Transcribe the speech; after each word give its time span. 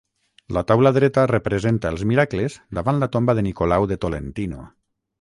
La 0.55 0.63
taula 0.71 0.91
dreta 0.95 1.25
representa 1.33 1.93
els 1.95 2.05
miracles 2.13 2.57
davant 2.81 3.05
la 3.05 3.13
tomba 3.19 3.39
de 3.41 3.47
Nicolau 3.51 3.89
de 3.93 4.03
Tolentino. 4.07 4.69